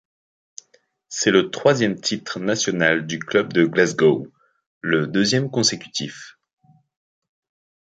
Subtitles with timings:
[1.09, 4.33] C’est le troisième titre national du club de Glasgow,
[4.81, 6.39] le deuxième consécutif.